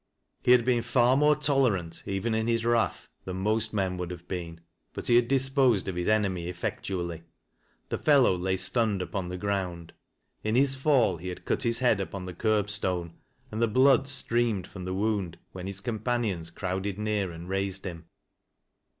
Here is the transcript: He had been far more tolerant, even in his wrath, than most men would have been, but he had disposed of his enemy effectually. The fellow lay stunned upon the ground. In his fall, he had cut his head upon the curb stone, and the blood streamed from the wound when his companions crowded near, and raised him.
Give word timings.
He 0.41 0.51
had 0.53 0.65
been 0.65 0.81
far 0.81 1.15
more 1.15 1.35
tolerant, 1.35 2.01
even 2.07 2.33
in 2.33 2.47
his 2.47 2.65
wrath, 2.65 3.07
than 3.25 3.37
most 3.37 3.71
men 3.71 3.97
would 3.97 4.09
have 4.09 4.27
been, 4.27 4.59
but 4.95 5.05
he 5.05 5.15
had 5.15 5.27
disposed 5.27 5.87
of 5.87 5.95
his 5.95 6.07
enemy 6.07 6.49
effectually. 6.49 7.21
The 7.89 7.99
fellow 7.99 8.35
lay 8.35 8.55
stunned 8.55 9.03
upon 9.03 9.29
the 9.29 9.37
ground. 9.37 9.93
In 10.43 10.55
his 10.55 10.73
fall, 10.73 11.17
he 11.17 11.27
had 11.27 11.45
cut 11.45 11.61
his 11.61 11.77
head 11.77 11.99
upon 11.99 12.25
the 12.25 12.33
curb 12.33 12.71
stone, 12.71 13.13
and 13.51 13.61
the 13.61 13.67
blood 13.67 14.07
streamed 14.07 14.65
from 14.65 14.85
the 14.85 14.95
wound 14.95 15.37
when 15.51 15.67
his 15.67 15.79
companions 15.81 16.49
crowded 16.49 16.97
near, 16.97 17.31
and 17.31 17.47
raised 17.47 17.85
him. 17.85 18.05